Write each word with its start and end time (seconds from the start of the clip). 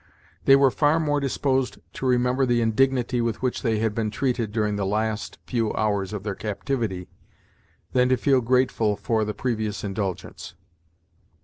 They 0.45 0.55
were 0.55 0.71
far 0.71 0.99
more 0.99 1.19
disposed 1.19 1.77
to 1.93 2.07
remember 2.07 2.47
the 2.47 2.59
indignity 2.59 3.21
with 3.21 3.43
which 3.43 3.61
they 3.61 3.77
had 3.77 3.93
been 3.93 4.09
treated 4.09 4.51
during 4.51 4.75
the 4.75 4.83
last 4.83 5.37
few 5.45 5.71
hours 5.75 6.11
of 6.11 6.23
their 6.23 6.33
captivity, 6.33 7.07
than 7.91 8.09
to 8.09 8.17
feel 8.17 8.41
grateful 8.41 8.95
for 8.97 9.23
the 9.23 9.35
previous 9.35 9.83
indulgence. 9.83 10.55